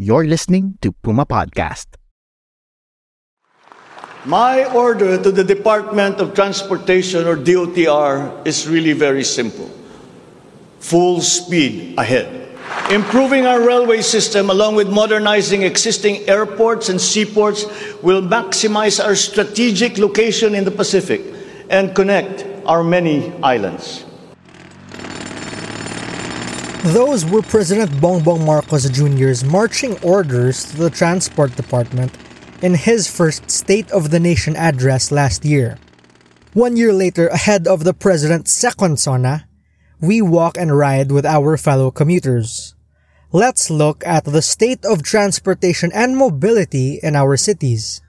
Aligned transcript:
You're 0.00 0.24
listening 0.24 0.78
to 0.80 0.92
Puma 0.92 1.26
Podcast. 1.26 2.00
My 4.24 4.64
order 4.72 5.20
to 5.20 5.30
the 5.30 5.44
Department 5.44 6.24
of 6.24 6.32
Transportation 6.32 7.28
or 7.28 7.36
DOTR 7.36 8.46
is 8.46 8.66
really 8.66 8.94
very 8.94 9.22
simple. 9.22 9.68
Full 10.80 11.20
speed 11.20 11.98
ahead. 11.98 12.48
Improving 12.90 13.44
our 13.44 13.60
railway 13.60 14.00
system 14.00 14.48
along 14.48 14.74
with 14.74 14.88
modernizing 14.88 15.68
existing 15.68 16.26
airports 16.26 16.88
and 16.88 16.98
seaports 16.98 17.68
will 18.00 18.22
maximize 18.22 19.04
our 19.04 19.14
strategic 19.14 19.98
location 19.98 20.54
in 20.54 20.64
the 20.64 20.72
Pacific 20.72 21.20
and 21.68 21.94
connect 21.94 22.46
our 22.64 22.82
many 22.82 23.34
islands. 23.42 24.06
Those 26.82 27.26
were 27.26 27.42
President 27.42 27.90
Bongbong 28.00 28.46
Marcos 28.46 28.88
Jr.'s 28.88 29.44
marching 29.44 30.00
orders 30.00 30.64
to 30.64 30.78
the 30.78 30.88
Transport 30.88 31.54
Department 31.54 32.10
in 32.62 32.72
his 32.72 33.04
first 33.04 33.50
State 33.50 33.90
of 33.92 34.10
the 34.10 34.18
Nation 34.18 34.56
address 34.56 35.12
last 35.12 35.44
year. 35.44 35.76
One 36.54 36.78
year 36.78 36.94
later, 36.94 37.28
ahead 37.28 37.68
of 37.68 37.84
the 37.84 37.92
President's 37.92 38.54
second 38.54 38.98
SONA, 38.98 39.46
we 40.00 40.22
walk 40.22 40.56
and 40.56 40.74
ride 40.74 41.12
with 41.12 41.26
our 41.26 41.58
fellow 41.58 41.90
commuters. 41.90 42.74
Let's 43.30 43.68
look 43.68 44.02
at 44.06 44.24
the 44.24 44.40
state 44.40 44.82
of 44.86 45.02
transportation 45.02 45.92
and 45.92 46.16
mobility 46.16 46.98
in 47.02 47.14
our 47.14 47.36
cities. 47.36 48.00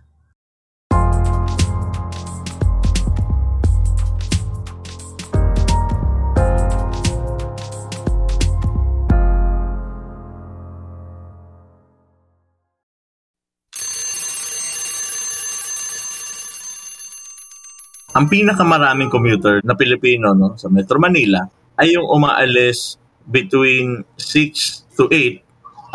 Ang 18.22 18.30
pinakamaraming 18.30 19.10
commuter 19.10 19.66
na 19.66 19.74
Pilipino 19.74 20.38
no, 20.38 20.54
sa 20.54 20.70
Metro 20.70 21.02
Manila 21.02 21.42
ay 21.82 21.98
yung 21.98 22.06
umaalis 22.06 23.02
between 23.26 24.06
6 24.14 24.94
to 24.94 25.10
8 25.10 25.42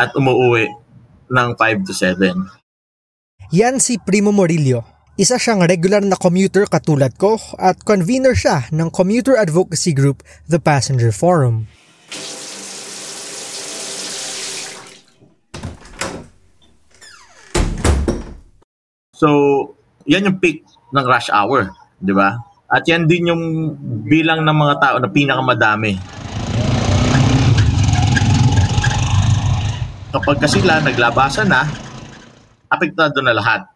at 0.03 0.11
umuwi 0.19 0.67
ng 1.31 1.49
5 1.55 1.87
to 1.87 1.95
7. 1.95 2.35
Yan 3.55 3.79
si 3.79 4.03
Primo 4.03 4.35
Morillo. 4.35 4.83
Isa 5.15 5.39
siyang 5.39 5.63
regular 5.71 6.03
na 6.03 6.19
commuter 6.19 6.67
katulad 6.67 7.15
ko 7.15 7.39
at 7.63 7.87
convener 7.87 8.35
siya 8.35 8.67
ng 8.75 8.91
commuter 8.91 9.39
advocacy 9.39 9.95
group 9.95 10.27
The 10.51 10.59
Passenger 10.59 11.15
Forum. 11.15 11.71
So, 19.15 19.31
yan 20.11 20.27
yung 20.27 20.43
peak 20.43 20.67
ng 20.91 21.07
rush 21.07 21.31
hour, 21.31 21.73
di 21.97 22.13
ba? 22.13 22.37
At 22.67 22.83
yan 22.85 23.07
din 23.07 23.31
yung 23.31 23.43
bilang 24.05 24.43
ng 24.43 24.57
mga 24.57 24.75
tao 24.83 24.97
na 24.99 25.07
pinakamadami. 25.07 25.95
Kapag 30.11 30.37
kasi 30.43 30.59
sila 30.59 30.83
naglabasan 30.83 31.47
na, 31.47 31.69
apektado 32.67 33.23
na 33.23 33.37
lahat. 33.37 33.69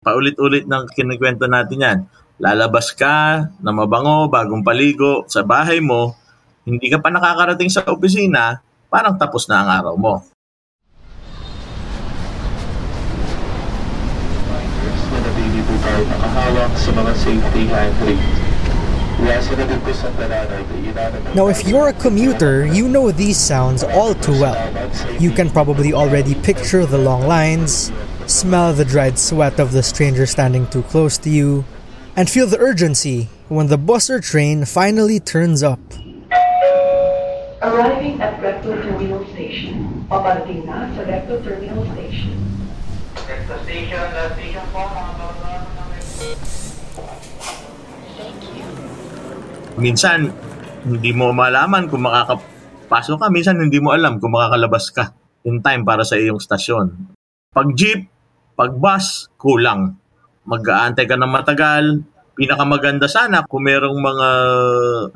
Paulit-ulit 0.00 0.64
ng 0.64 0.88
kinikwento 0.94 1.44
natin 1.50 1.84
yan. 1.84 1.98
Lalabas 2.40 2.96
ka 2.96 3.48
na 3.60 3.70
mabango, 3.74 4.30
bagong 4.32 4.64
paligo 4.64 5.28
sa 5.28 5.44
bahay 5.44 5.82
mo, 5.82 6.16
hindi 6.64 6.88
ka 6.88 7.02
pa 7.02 7.12
nakakarating 7.12 7.68
sa 7.68 7.84
opisina, 7.84 8.64
parang 8.88 9.18
tapos 9.18 9.44
na 9.50 9.60
ang 9.60 9.68
araw 9.68 9.94
mo. 9.98 10.14
Now, 21.34 21.48
if 21.48 21.68
you're 21.68 21.88
a 21.88 21.92
commuter, 21.92 22.64
you 22.64 22.88
know 22.88 23.10
these 23.10 23.36
sounds 23.36 23.82
all 23.84 24.14
too 24.14 24.32
well. 24.40 24.56
You 25.20 25.30
can 25.30 25.50
probably 25.50 25.92
already 25.92 26.34
picture 26.34 26.86
the 26.86 26.96
long 26.96 27.26
lines, 27.26 27.92
smell 28.26 28.72
the 28.72 28.86
dried 28.86 29.18
sweat 29.18 29.60
of 29.60 29.72
the 29.72 29.82
stranger 29.82 30.24
standing 30.24 30.66
too 30.68 30.82
close 30.84 31.18
to 31.18 31.28
you, 31.28 31.66
and 32.16 32.30
feel 32.30 32.46
the 32.46 32.58
urgency 32.58 33.28
when 33.48 33.66
the 33.66 33.76
bus 33.76 34.08
or 34.08 34.20
train 34.20 34.64
finally 34.64 35.20
turns 35.20 35.62
up. 35.62 35.80
Arriving 37.60 38.22
at 38.22 38.40
Recto 38.40 38.72
Terminal 38.80 39.26
Station. 39.36 40.06
Paparating 40.08 40.64
na 40.64 40.88
sa 40.96 41.02
Recto 41.04 41.44
Terminal 41.44 41.84
Station. 41.92 42.40
Minsan 49.80 50.28
hindi 50.84 51.10
mo 51.16 51.32
malaman 51.32 51.88
kung 51.88 52.04
makakapasok 52.04 53.16
ka, 53.16 53.26
minsan 53.32 53.56
hindi 53.60 53.80
mo 53.80 53.96
alam 53.96 54.20
kung 54.20 54.36
makakalabas 54.36 54.92
ka 54.92 55.04
in 55.48 55.64
time 55.64 55.82
para 55.88 56.04
sa 56.04 56.20
iyong 56.20 56.40
stasyon. 56.40 57.16
Pag 57.50 57.68
jeep, 57.74 58.06
pag 58.54 58.76
bus, 58.76 59.32
kulang. 59.40 59.96
Mag-aantay 60.44 61.08
ka 61.08 61.16
ng 61.16 61.32
matagal. 61.32 61.84
Pinakamaganda 62.36 63.04
sana 63.08 63.44
kung 63.44 63.68
merong 63.68 64.00
mga 64.00 64.28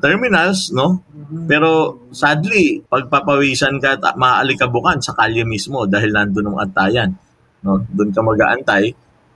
terminals, 0.01 0.73
no? 0.73 1.01
Pero 1.49 2.01
sadly, 2.13 2.85
pagpapawisan 2.85 3.81
ka 3.81 3.97
at 3.97 4.17
maaalikabukan 4.17 5.01
sa 5.01 5.17
kalye 5.17 5.45
mismo 5.45 5.89
dahil 5.89 6.13
nandun 6.13 6.53
ang 6.53 6.69
antayan. 6.69 7.11
No? 7.65 7.81
Doon 7.81 8.13
ka 8.13 8.21
mag-aantay. 8.21 8.93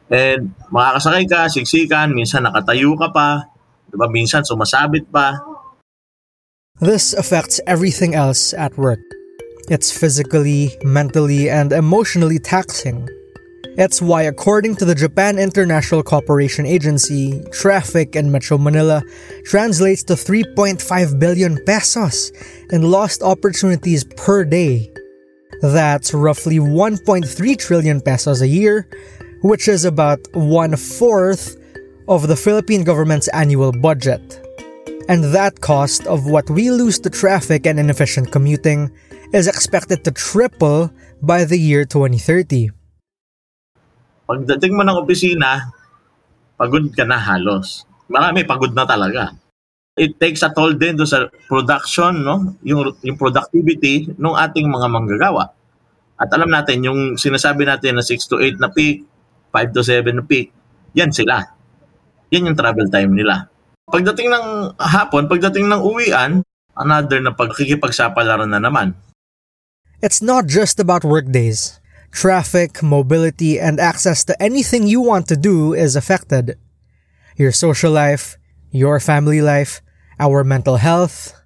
And 0.09 0.57
makakasakay 0.73 1.25
ka, 1.29 1.41
siksikan, 1.53 2.17
minsan 2.17 2.49
nakatayo 2.49 2.97
ka 2.97 3.13
pa, 3.13 3.29
Diba? 3.89 4.07
Minsan 4.13 4.45
sumasabit 4.45 5.09
pa. 5.09 5.41
This 6.81 7.13
affects 7.17 7.61
everything 7.67 8.15
else 8.15 8.55
at 8.55 8.77
work. 8.79 9.01
It's 9.69 9.91
physically, 9.91 10.73
mentally, 10.85 11.51
and 11.51 11.73
emotionally 11.73 12.39
taxing. 12.39 13.09
It's 13.79 14.03
why, 14.03 14.23
according 14.23 14.77
to 14.77 14.85
the 14.85 14.95
Japan 14.95 15.39
International 15.39 16.03
Cooperation 16.03 16.67
Agency, 16.67 17.43
traffic 17.53 18.17
in 18.17 18.31
Metro 18.31 18.59
Manila 18.59 19.03
translates 19.45 20.03
to 20.05 20.15
3.5 20.15 20.83
billion 21.19 21.59
pesos 21.65 22.33
in 22.71 22.91
lost 22.91 23.23
opportunities 23.23 24.05
per 24.17 24.45
day. 24.45 24.91
That's 25.63 26.15
roughly 26.15 26.59
1.3 26.59 27.27
trillion 27.59 28.01
pesos 28.01 28.43
a 28.43 28.49
year, 28.49 28.89
which 29.43 29.69
is 29.69 29.85
about 29.85 30.21
one 30.35 30.75
fourth 30.77 31.57
of 32.09 32.27
the 32.27 32.37
Philippine 32.37 32.83
government's 32.83 33.29
annual 33.29 33.73
budget. 33.73 34.41
And 35.09 35.25
that 35.33 35.61
cost 35.61 36.07
of 36.07 36.27
what 36.27 36.51
we 36.51 36.71
lose 36.71 36.99
to 37.01 37.11
traffic 37.11 37.65
and 37.67 37.81
inefficient 37.81 38.33
commuting 38.33 38.93
is 39.33 39.49
expected 39.49 40.05
to 40.05 40.11
triple 40.13 40.93
by 41.23 41.45
the 41.45 41.57
year 41.57 41.85
2030. 41.85 42.71
Pagdating 44.29 44.77
mo 44.77 44.85
ng 44.85 45.01
opisina, 45.01 45.73
pagod 46.61 46.93
ka 46.93 47.09
na 47.09 47.17
halos. 47.17 47.89
Marami 48.13 48.45
pagod 48.45 48.77
na 48.77 48.85
talaga. 48.85 49.33
It 49.97 50.21
takes 50.21 50.45
a 50.45 50.53
toll 50.53 50.77
din 50.77 50.95
do 50.95 51.09
sa 51.09 51.27
production, 51.49 52.23
no? 52.23 52.55
Yung, 52.63 52.93
yung 53.03 53.19
productivity 53.19 54.13
ng 54.13 54.37
ating 54.37 54.69
mga 54.69 54.87
manggagawa. 54.93 55.51
At 56.19 56.29
alam 56.35 56.51
natin, 56.51 56.85
yung 56.85 57.17
sinasabi 57.17 57.65
natin 57.65 57.97
na 57.97 58.05
6 58.05 58.31
to 58.31 58.37
8 58.39 58.61
na 58.61 58.71
peak, 58.71 59.07
5 59.51 59.75
to 59.75 59.83
7 59.85 60.17
na 60.17 60.25
peak, 60.25 60.53
yan 60.93 61.13
sila 61.13 61.59
yan 62.33 62.53
yung 62.53 62.59
travel 62.59 62.89
time 62.89 63.13
nila. 63.17 63.49
Pagdating 63.89 64.29
ng 64.29 64.47
hapon, 64.77 65.29
pagdating 65.29 65.69
ng 65.69 65.81
uwian, 65.81 66.45
another 66.77 67.21
na 67.25 67.33
pagkikipagsapalaran 67.33 68.53
na 68.53 68.61
naman. 68.61 68.93
It's 70.05 70.23
not 70.23 70.47
just 70.47 70.79
about 70.79 71.03
workdays. 71.03 71.81
Traffic, 72.13 72.81
mobility, 72.85 73.61
and 73.61 73.81
access 73.81 74.25
to 74.29 74.37
anything 74.41 74.87
you 74.87 75.01
want 75.01 75.29
to 75.29 75.37
do 75.37 75.75
is 75.75 75.97
affected. 75.97 76.57
Your 77.37 77.53
social 77.53 77.93
life, 77.93 78.37
your 78.71 79.01
family 79.01 79.41
life, 79.41 79.81
our 80.21 80.45
mental 80.45 80.77
health. 80.81 81.37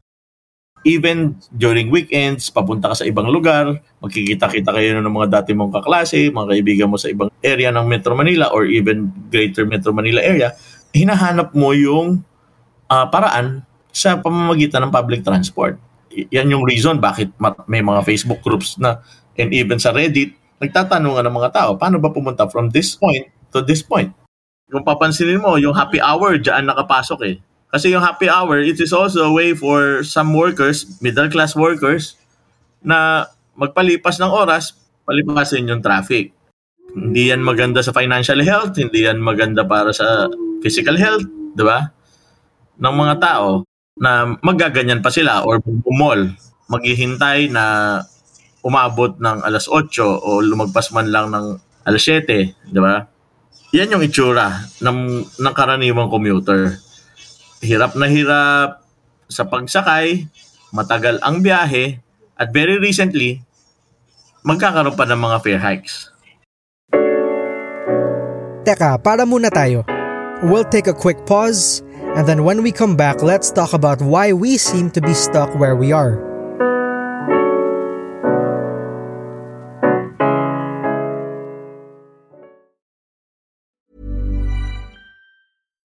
Even 0.83 1.39
during 1.55 1.95
weekends, 1.95 2.51
papunta 2.51 2.91
ka 2.91 2.99
sa 2.99 3.07
ibang 3.07 3.31
lugar, 3.31 3.79
magkikita-kita 4.03 4.75
kayo 4.75 4.99
ng 4.99 5.15
mga 5.15 5.29
dati 5.31 5.55
mong 5.55 5.79
kaklase, 5.79 6.35
mga 6.35 6.59
kaibigan 6.59 6.91
mo 6.91 6.99
sa 6.99 7.07
ibang 7.07 7.31
area 7.39 7.71
ng 7.71 7.87
Metro 7.87 8.19
Manila 8.19 8.51
or 8.51 8.67
even 8.67 9.15
greater 9.31 9.63
Metro 9.63 9.95
Manila 9.95 10.19
area, 10.19 10.51
hinahanap 10.91 11.55
mo 11.55 11.71
yung 11.71 12.27
uh, 12.91 13.07
paraan 13.07 13.63
sa 13.95 14.19
pamamagitan 14.19 14.83
ng 14.83 14.91
public 14.91 15.23
transport. 15.23 15.79
Yan 16.35 16.51
yung 16.51 16.67
reason 16.67 16.99
bakit 16.99 17.31
may 17.71 17.81
mga 17.81 18.03
Facebook 18.03 18.43
groups 18.43 18.75
na 18.83 18.99
and 19.39 19.55
even 19.55 19.79
sa 19.79 19.95
Reddit, 19.95 20.35
nagtatanungan 20.59 21.31
ng 21.31 21.35
mga 21.39 21.51
tao, 21.55 21.71
paano 21.79 22.03
ba 22.03 22.11
pumunta 22.11 22.51
from 22.51 22.75
this 22.75 22.99
point 22.99 23.31
to 23.55 23.63
this 23.63 23.87
point? 23.87 24.11
Kung 24.67 24.83
papansinin 24.83 25.39
mo, 25.39 25.55
yung 25.63 25.79
happy 25.79 26.03
hour, 26.03 26.43
dyan 26.43 26.67
nakapasok 26.67 27.21
eh 27.31 27.37
kasi 27.73 27.89
yung 27.89 28.05
happy 28.05 28.29
hour, 28.29 28.61
it 28.61 28.77
is 28.77 28.93
also 28.93 29.25
a 29.25 29.33
way 29.33 29.57
for 29.57 30.05
some 30.05 30.37
workers, 30.37 30.85
middle 31.01 31.33
class 31.33 31.57
workers, 31.57 32.21
na 32.85 33.25
magpalipas 33.57 34.21
ng 34.21 34.29
oras, 34.29 34.77
palipasin 35.09 35.73
yung 35.73 35.81
traffic. 35.81 36.37
Hindi 36.93 37.33
yan 37.33 37.41
maganda 37.41 37.81
sa 37.81 37.97
financial 37.97 38.45
health, 38.45 38.77
hindi 38.77 39.09
yan 39.09 39.25
maganda 39.25 39.65
para 39.65 39.89
sa 39.97 40.29
physical 40.61 41.01
health, 41.01 41.25
di 41.57 41.65
ba? 41.65 41.89
Ng 42.77 42.93
mga 42.93 43.15
tao 43.25 43.65
na 43.97 44.37
magaganyan 44.45 45.01
pa 45.01 45.09
sila 45.09 45.41
or 45.49 45.65
bumol, 45.65 46.29
maghihintay 46.69 47.49
na 47.49 47.65
umabot 48.61 49.17
ng 49.17 49.49
alas 49.49 49.65
8 49.65 49.89
o 50.05 50.45
lumagpas 50.45 50.93
man 50.93 51.09
lang 51.09 51.33
ng 51.33 51.57
alas 51.89 52.05
7, 52.05 52.69
di 52.69 52.81
ba? 52.85 53.01
Yan 53.73 53.97
yung 53.97 54.05
itsura 54.05 54.61
ng, 54.85 55.25
ng 55.41 55.55
karaniwang 55.57 56.13
commuter 56.13 56.77
hirap 57.63 57.95
na 57.95 58.11
hirap 58.11 58.83
sa 59.31 59.47
pagsakay, 59.47 60.27
matagal 60.75 61.23
ang 61.23 61.41
biyahe, 61.41 62.03
at 62.35 62.51
very 62.51 62.77
recently, 62.83 63.39
magkakaroon 64.43 64.99
pa 64.99 65.07
ng 65.07 65.21
mga 65.23 65.37
fare 65.41 65.63
hikes. 65.63 66.11
Teka, 68.67 68.99
para 68.99 69.23
muna 69.23 69.47
tayo. 69.51 69.87
We'll 70.43 70.67
take 70.67 70.91
a 70.91 70.95
quick 70.95 71.23
pause, 71.23 71.87
and 72.19 72.27
then 72.27 72.43
when 72.43 72.67
we 72.67 72.75
come 72.75 72.99
back, 72.99 73.23
let's 73.23 73.55
talk 73.55 73.71
about 73.71 74.03
why 74.03 74.35
we 74.35 74.59
seem 74.59 74.91
to 74.99 75.01
be 75.01 75.15
stuck 75.15 75.55
where 75.55 75.79
we 75.79 75.95
are. 75.95 76.32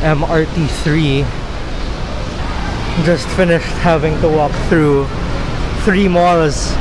MRT3 0.00 1.24
just 3.04 3.28
finished 3.36 3.68
having 3.84 4.16
to 4.20 4.28
walk 4.28 4.52
through 4.68 5.06
three 5.84 6.08
malls 6.08 6.72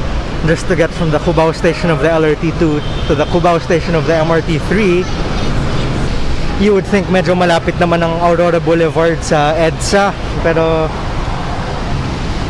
just 0.48 0.68
to 0.68 0.76
get 0.76 0.90
from 0.92 1.12
the 1.12 1.20
Cubao 1.20 1.54
station 1.56 1.90
of 1.90 2.00
the 2.00 2.08
LRT2 2.08 3.08
to 3.08 3.16
the 3.16 3.26
Cubao 3.26 3.60
station 3.60 3.96
of 3.96 4.08
the 4.08 4.14
MRT3 4.14 5.04
you 6.60 6.72
would 6.76 6.88
think 6.88 7.08
medyo 7.08 7.36
malapit 7.36 7.76
naman 7.80 8.04
ang 8.04 8.20
Aurora 8.20 8.60
Boulevard 8.60 9.20
sa 9.24 9.56
EDSA 9.56 10.12
pero 10.44 10.88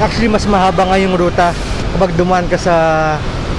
actually 0.01 0.30
mas 0.30 0.45
mahaba 0.50 0.86
nga 0.89 0.98
yung 0.98 1.13
ruta 1.18 1.54
kapag 1.98 2.13
dumaan 2.18 2.45
ka 2.50 2.57
sa 2.57 2.75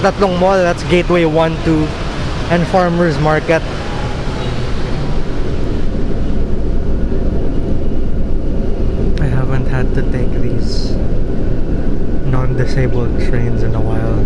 tatlong 0.03 0.35
mall 0.39 0.59
that's 0.59 0.83
Gateway 0.91 1.27
1, 1.27 1.55
2 1.67 2.55
and 2.55 2.63
Farmers 2.71 3.19
Market 3.19 3.63
had 9.81 9.95
to 9.97 10.05
take 10.13 10.29
these 10.45 10.93
non-disabled 12.29 13.17
trains 13.25 13.63
in 13.65 13.73
a 13.73 13.81
while. 13.81 14.21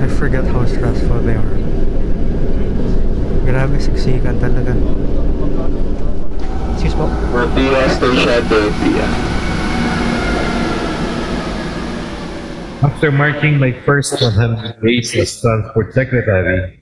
I 0.00 0.08
forget 0.08 0.40
how 0.48 0.64
stressful 0.64 1.20
they 1.20 1.36
are. 1.36 1.56
Grabe 3.44 3.76
siksikan 3.76 4.40
talaga. 4.40 4.72
Excuse 6.72 6.96
po. 6.96 7.12
Martia 7.28 7.92
Station 7.92 8.40
Delphia. 8.48 9.08
After 12.80 13.12
marking 13.12 13.60
my 13.60 13.76
first 13.84 14.16
100 14.16 14.80
days 14.80 15.12
as 15.12 15.44
Transport 15.44 15.92
Secretary, 15.92 16.80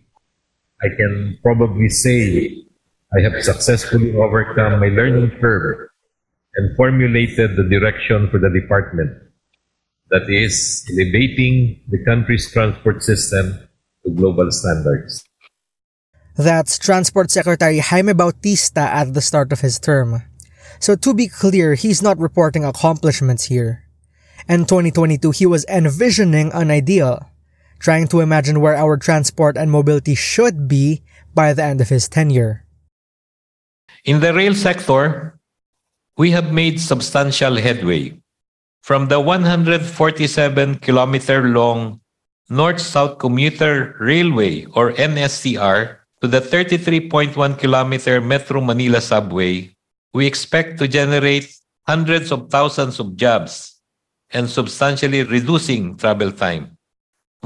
I 0.78 0.88
can 0.94 1.34
probably 1.42 1.90
say 1.90 2.62
I 3.10 3.26
have 3.26 3.42
successfully 3.42 4.14
overcome 4.14 4.78
my 4.78 4.94
learning 4.94 5.34
curve 5.42 5.89
and 6.54 6.76
formulated 6.76 7.56
the 7.56 7.64
direction 7.64 8.28
for 8.30 8.38
the 8.38 8.50
department 8.50 9.10
that 10.10 10.28
is 10.28 10.84
elevating 10.90 11.80
the 11.88 12.02
country's 12.04 12.50
transport 12.50 13.02
system 13.02 13.68
to 14.04 14.10
global 14.10 14.50
standards. 14.50 15.24
That's 16.36 16.78
Transport 16.78 17.30
Secretary 17.30 17.78
Jaime 17.78 18.14
Bautista 18.14 18.80
at 18.80 19.14
the 19.14 19.20
start 19.20 19.52
of 19.52 19.60
his 19.60 19.78
term. 19.78 20.22
So 20.78 20.96
to 20.96 21.14
be 21.14 21.28
clear, 21.28 21.74
he's 21.74 22.02
not 22.02 22.18
reporting 22.18 22.64
accomplishments 22.64 23.44
here. 23.44 23.84
In 24.48 24.64
2022, 24.64 25.30
he 25.32 25.46
was 25.46 25.66
envisioning 25.68 26.50
an 26.52 26.70
ideal, 26.70 27.30
trying 27.78 28.08
to 28.08 28.20
imagine 28.20 28.60
where 28.60 28.74
our 28.74 28.96
transport 28.96 29.56
and 29.56 29.70
mobility 29.70 30.14
should 30.14 30.66
be 30.66 31.02
by 31.34 31.52
the 31.52 31.62
end 31.62 31.80
of 31.80 31.90
his 31.90 32.08
tenure. 32.08 32.64
In 34.04 34.20
the 34.20 34.32
rail 34.32 34.54
sector, 34.54 35.38
we 36.20 36.36
have 36.36 36.52
made 36.52 36.76
substantial 36.76 37.56
headway. 37.56 38.12
From 38.84 39.08
the 39.08 39.16
147 39.16 39.80
kilometer 40.84 41.48
long 41.48 42.04
North 42.52 42.84
South 42.84 43.16
Commuter 43.16 43.96
Railway 43.96 44.68
or 44.76 44.92
NSCR 45.00 45.96
to 46.20 46.28
the 46.28 46.44
33.1 46.44 47.32
kilometer 47.56 48.20
Metro 48.20 48.60
Manila 48.60 49.00
subway, 49.00 49.72
we 50.12 50.26
expect 50.26 50.76
to 50.76 50.86
generate 50.86 51.56
hundreds 51.88 52.28
of 52.28 52.52
thousands 52.52 53.00
of 53.00 53.16
jobs 53.16 53.80
and 54.28 54.44
substantially 54.44 55.24
reducing 55.24 55.96
travel 55.96 56.30
time. 56.30 56.76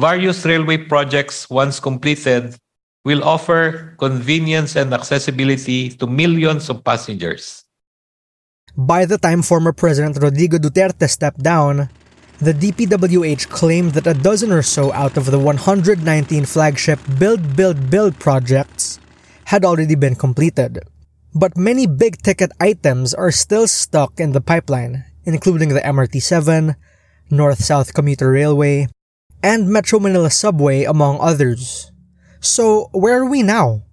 Various 0.00 0.44
railway 0.44 0.78
projects, 0.78 1.48
once 1.48 1.78
completed, 1.78 2.58
will 3.04 3.22
offer 3.22 3.94
convenience 4.02 4.74
and 4.74 4.92
accessibility 4.92 5.90
to 5.94 6.08
millions 6.08 6.66
of 6.68 6.82
passengers. 6.82 7.63
By 8.74 9.06
the 9.06 9.18
time 9.18 9.42
former 9.42 9.72
President 9.72 10.18
Rodrigo 10.18 10.58
Duterte 10.58 11.06
stepped 11.08 11.38
down, 11.38 11.88
the 12.42 12.50
DPWH 12.50 13.46
claimed 13.46 13.94
that 13.94 14.10
a 14.10 14.18
dozen 14.18 14.50
or 14.50 14.66
so 14.66 14.92
out 14.92 15.16
of 15.16 15.30
the 15.30 15.38
119 15.38 16.02
flagship 16.44 16.98
Build, 17.16 17.54
Build, 17.54 17.88
Build 17.88 18.18
projects 18.18 18.98
had 19.46 19.64
already 19.64 19.94
been 19.94 20.16
completed. 20.16 20.80
But 21.32 21.56
many 21.56 21.86
big 21.86 22.18
ticket 22.18 22.50
items 22.58 23.14
are 23.14 23.30
still 23.30 23.68
stuck 23.68 24.18
in 24.18 24.32
the 24.32 24.40
pipeline, 24.42 25.04
including 25.22 25.68
the 25.70 25.80
MRT 25.80 26.20
7, 26.20 26.74
North 27.30 27.62
South 27.62 27.94
Commuter 27.94 28.30
Railway, 28.30 28.88
and 29.40 29.68
Metro 29.70 30.00
Manila 30.00 30.30
Subway, 30.30 30.82
among 30.82 31.20
others. 31.20 31.92
So, 32.40 32.90
where 32.90 33.22
are 33.22 33.30
we 33.30 33.46
now? 33.46 33.86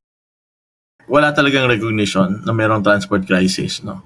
Wala 1.05 1.37
talagang 1.37 1.69
recognition 1.69 2.41
na 2.45 2.53
mayroong 2.53 2.81
transport 2.81 3.29
crisis, 3.29 3.83
no? 3.85 4.01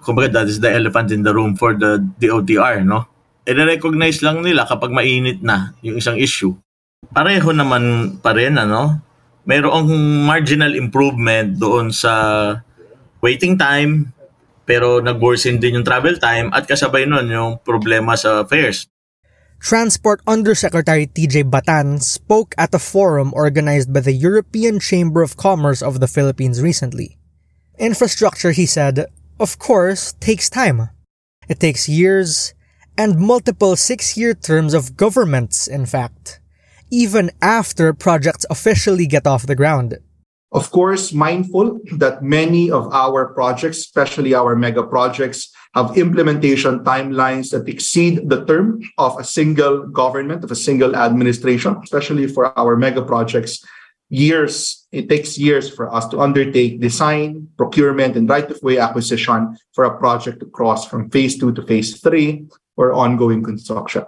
Kumbaga, 0.00 0.40
that 0.40 0.48
is 0.48 0.60
the 0.60 0.72
elephant 0.72 1.12
in 1.12 1.22
the 1.22 1.32
room 1.32 1.56
for 1.56 1.76
the 1.76 2.00
DOTR, 2.20 2.84
no? 2.84 3.04
I-recognize 3.44 4.20
lang 4.24 4.44
nila 4.44 4.64
kapag 4.64 4.92
mainit 4.92 5.44
na 5.44 5.76
yung 5.84 6.00
isang 6.00 6.16
issue. 6.16 6.56
Pareho 7.12 7.50
naman 7.52 8.16
pa 8.20 8.32
rin, 8.32 8.56
ano? 8.56 9.00
Mayroong 9.48 9.88
marginal 10.24 10.76
improvement 10.76 11.56
doon 11.56 11.92
sa 11.92 12.12
waiting 13.20 13.56
time, 13.56 14.12
pero 14.64 15.02
nag-worsen 15.02 15.58
din 15.58 15.80
yung 15.80 15.86
travel 15.86 16.16
time 16.20 16.52
at 16.54 16.68
kasabay 16.68 17.04
nun 17.04 17.26
yung 17.28 17.58
problema 17.60 18.14
sa 18.16 18.46
fares. 18.46 18.86
Transport 19.60 20.24
Undersecretary 20.24 21.04
TJ 21.04 21.52
Batan 21.52 22.00
spoke 22.00 22.56
at 22.56 22.72
a 22.72 22.80
forum 22.80 23.36
organized 23.36 23.92
by 23.92 24.00
the 24.00 24.16
European 24.16 24.80
Chamber 24.80 25.20
of 25.20 25.36
Commerce 25.36 25.84
of 25.84 26.00
the 26.00 26.08
Philippines 26.08 26.64
recently. 26.64 27.20
Infrastructure, 27.76 28.56
he 28.56 28.64
said, 28.64 29.04
of 29.40 29.58
course, 29.58 30.12
takes 30.20 30.50
time. 30.50 30.90
It 31.48 31.58
takes 31.58 31.88
years 31.88 32.54
and 32.96 33.18
multiple 33.18 33.74
six 33.74 34.16
year 34.16 34.34
terms 34.34 34.74
of 34.74 34.96
governments, 34.96 35.66
in 35.66 35.86
fact, 35.86 36.40
even 36.92 37.30
after 37.40 37.94
projects 37.94 38.44
officially 38.50 39.06
get 39.06 39.26
off 39.26 39.46
the 39.46 39.56
ground. 39.56 39.96
Of 40.52 40.70
course, 40.70 41.12
mindful 41.12 41.80
that 41.96 42.22
many 42.22 42.70
of 42.70 42.92
our 42.92 43.32
projects, 43.32 43.78
especially 43.78 44.34
our 44.34 44.54
mega 44.54 44.82
projects, 44.82 45.48
have 45.74 45.96
implementation 45.96 46.80
timelines 46.84 47.50
that 47.52 47.68
exceed 47.68 48.28
the 48.28 48.44
term 48.44 48.82
of 48.98 49.16
a 49.18 49.24
single 49.24 49.86
government, 49.86 50.42
of 50.44 50.50
a 50.50 50.56
single 50.56 50.96
administration, 50.96 51.76
especially 51.82 52.26
for 52.26 52.58
our 52.58 52.76
mega 52.76 53.00
projects. 53.00 53.64
Years, 54.10 54.86
it 54.90 55.08
takes 55.08 55.38
years 55.38 55.70
for 55.70 55.86
us 55.94 56.06
to 56.08 56.20
undertake 56.20 56.80
design, 56.80 57.46
procurement, 57.56 58.16
and 58.16 58.28
right 58.28 58.50
of 58.50 58.60
way 58.60 58.76
acquisition 58.76 59.56
for 59.72 59.84
a 59.84 59.96
project 59.98 60.40
to 60.40 60.46
cross 60.46 60.84
from 60.84 61.08
phase 61.10 61.38
two 61.38 61.52
to 61.54 61.62
phase 61.62 62.00
three 62.00 62.46
or 62.76 62.92
ongoing 62.92 63.42
construction. 63.42 64.04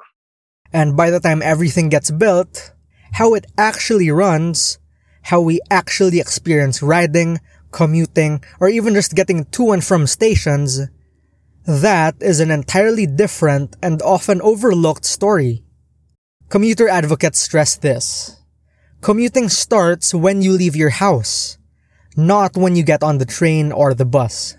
And 0.72 0.96
by 0.96 1.10
the 1.10 1.20
time 1.20 1.40
everything 1.40 1.88
gets 1.88 2.10
built, 2.10 2.72
how 3.12 3.34
it 3.34 3.46
actually 3.56 4.10
runs, 4.10 4.78
how 5.22 5.40
we 5.40 5.60
actually 5.70 6.18
experience 6.18 6.82
riding, 6.82 7.38
commuting, 7.70 8.42
or 8.58 8.68
even 8.68 8.94
just 8.94 9.14
getting 9.14 9.44
to 9.54 9.70
and 9.70 9.84
from 9.84 10.08
stations, 10.08 10.80
that 11.64 12.16
is 12.20 12.40
an 12.40 12.50
entirely 12.50 13.06
different 13.06 13.76
and 13.80 14.02
often 14.02 14.42
overlooked 14.42 15.04
story. 15.04 15.62
Commuter 16.48 16.88
advocates 16.88 17.38
stress 17.38 17.76
this. 17.76 18.41
Commuting 19.02 19.48
starts 19.48 20.14
when 20.14 20.42
you 20.46 20.54
leave 20.54 20.78
your 20.78 20.94
house, 20.94 21.58
not 22.14 22.54
when 22.54 22.76
you 22.78 22.86
get 22.86 23.02
on 23.02 23.18
the 23.18 23.26
train 23.26 23.74
or 23.74 23.98
the 23.98 24.06
bus. 24.06 24.54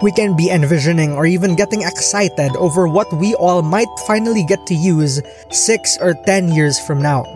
We 0.00 0.08
can 0.16 0.40
be 0.40 0.48
envisioning 0.48 1.12
or 1.12 1.26
even 1.26 1.52
getting 1.52 1.82
excited 1.82 2.56
over 2.56 2.88
what 2.88 3.12
we 3.12 3.34
all 3.34 3.60
might 3.60 3.92
finally 4.08 4.42
get 4.48 4.64
to 4.72 4.74
use 4.74 5.20
6 5.50 5.98
or 6.00 6.16
10 6.24 6.48
years 6.56 6.80
from 6.80 7.02
now. 7.02 7.28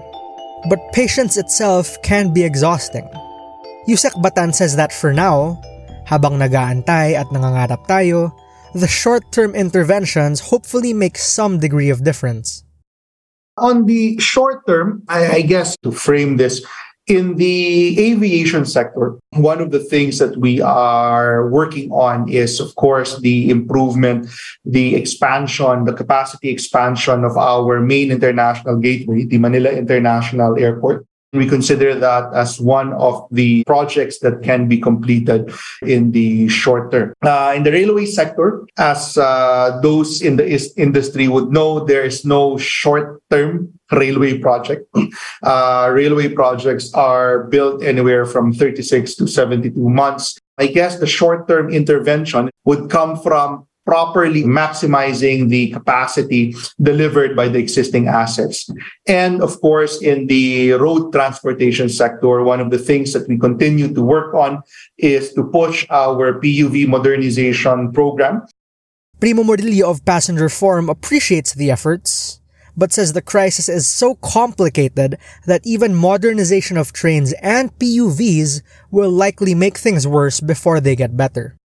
But 0.70 0.80
patience 0.96 1.36
itself 1.36 2.00
can 2.00 2.32
be 2.32 2.48
exhausting. 2.48 3.04
Yusek 3.86 4.16
Batan 4.24 4.54
says 4.54 4.74
that 4.76 4.90
for 4.90 5.12
now, 5.12 5.60
habang 6.08 6.40
nagaantay 6.40 7.12
at 7.12 7.28
nangangarap 7.28 7.84
tayo, 7.92 8.32
the 8.72 8.88
short-term 8.88 9.54
interventions 9.54 10.40
hopefully 10.40 10.96
make 10.96 11.20
some 11.20 11.60
degree 11.60 11.90
of 11.90 12.08
difference. 12.08 12.63
On 13.56 13.86
the 13.86 14.18
short 14.18 14.66
term, 14.66 15.02
I, 15.08 15.38
I 15.38 15.40
guess 15.42 15.76
to 15.84 15.92
frame 15.92 16.36
this, 16.36 16.64
in 17.06 17.36
the 17.36 18.00
aviation 18.00 18.64
sector, 18.64 19.18
one 19.32 19.60
of 19.60 19.70
the 19.70 19.78
things 19.78 20.18
that 20.18 20.38
we 20.38 20.60
are 20.60 21.48
working 21.50 21.90
on 21.92 22.28
is, 22.28 22.60
of 22.60 22.74
course, 22.76 23.20
the 23.20 23.50
improvement, 23.50 24.28
the 24.64 24.96
expansion, 24.96 25.84
the 25.84 25.92
capacity 25.92 26.48
expansion 26.48 27.24
of 27.24 27.36
our 27.36 27.80
main 27.80 28.10
international 28.10 28.78
gateway, 28.78 29.24
the 29.24 29.38
Manila 29.38 29.70
International 29.70 30.58
Airport. 30.58 31.06
We 31.34 31.48
consider 31.48 31.94
that 31.98 32.32
as 32.32 32.60
one 32.60 32.92
of 32.94 33.26
the 33.30 33.64
projects 33.64 34.20
that 34.20 34.42
can 34.42 34.68
be 34.68 34.78
completed 34.78 35.52
in 35.82 36.12
the 36.12 36.48
short 36.48 36.92
term. 36.92 37.12
Uh, 37.22 37.52
in 37.56 37.64
the 37.64 37.72
railway 37.72 38.06
sector, 38.06 38.64
as 38.78 39.18
uh, 39.18 39.80
those 39.82 40.22
in 40.22 40.36
the 40.36 40.46
industry 40.76 41.26
would 41.28 41.50
know, 41.50 41.84
there 41.84 42.04
is 42.04 42.24
no 42.24 42.56
short 42.56 43.20
term 43.30 43.72
railway 43.92 44.38
project. 44.38 44.86
Uh, 45.42 45.90
railway 45.92 46.28
projects 46.28 46.92
are 46.94 47.44
built 47.44 47.82
anywhere 47.82 48.24
from 48.24 48.52
36 48.52 49.14
to 49.14 49.26
72 49.26 49.76
months. 49.76 50.38
I 50.56 50.68
guess 50.68 50.98
the 50.98 51.06
short 51.06 51.48
term 51.48 51.68
intervention 51.68 52.50
would 52.64 52.88
come 52.88 53.20
from 53.20 53.66
properly 53.84 54.44
maximizing 54.44 55.48
the 55.48 55.70
capacity 55.70 56.54
delivered 56.80 57.36
by 57.36 57.48
the 57.48 57.58
existing 57.58 58.08
assets. 58.08 58.68
And 59.06 59.42
of 59.42 59.60
course, 59.60 60.00
in 60.00 60.26
the 60.26 60.72
road 60.72 61.12
transportation 61.12 61.88
sector, 61.88 62.42
one 62.42 62.60
of 62.60 62.70
the 62.70 62.78
things 62.78 63.12
that 63.12 63.28
we 63.28 63.38
continue 63.38 63.92
to 63.92 64.02
work 64.02 64.34
on 64.34 64.62
is 64.98 65.32
to 65.34 65.44
push 65.44 65.86
our 65.90 66.40
PUV 66.40 66.88
modernization 66.88 67.92
program. 67.92 68.42
Primo 69.20 69.42
Morillo 69.42 69.90
of 69.90 70.04
Passenger 70.04 70.48
Forum 70.48 70.88
appreciates 70.88 71.54
the 71.54 71.70
efforts, 71.70 72.40
but 72.76 72.92
says 72.92 73.12
the 73.12 73.22
crisis 73.22 73.68
is 73.68 73.86
so 73.86 74.16
complicated 74.16 75.18
that 75.46 75.64
even 75.64 75.94
modernization 75.94 76.76
of 76.76 76.92
trains 76.92 77.32
and 77.40 77.72
PUVs 77.78 78.62
will 78.90 79.10
likely 79.10 79.54
make 79.54 79.78
things 79.78 80.06
worse 80.06 80.40
before 80.40 80.80
they 80.80 80.96
get 80.96 81.16
better. 81.16 81.56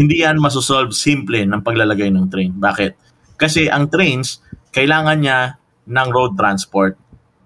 Hindi 0.00 0.24
yan 0.24 0.40
masosolve 0.40 0.96
simple 0.96 1.44
ng 1.44 1.60
paglalagay 1.60 2.08
ng 2.08 2.32
train. 2.32 2.56
Bakit? 2.56 2.96
Kasi 3.36 3.68
ang 3.68 3.92
trains, 3.92 4.40
kailangan 4.72 5.20
niya 5.20 5.60
ng 5.84 6.08
road 6.08 6.40
transport. 6.40 6.96